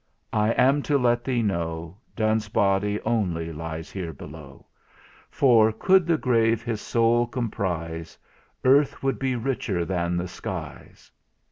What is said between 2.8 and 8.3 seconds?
only lies below; For, could the grave his soul comprise,